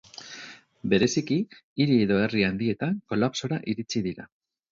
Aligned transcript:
Bereziki, 0.93 1.37
hiri 1.83 1.99
edo 2.07 2.17
herri 2.21 2.43
handienetan 2.49 2.97
kolapsora 3.13 3.63
iritsi 3.75 4.05
dira. 4.09 4.27